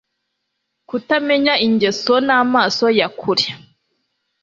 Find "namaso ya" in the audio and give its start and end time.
2.27-3.07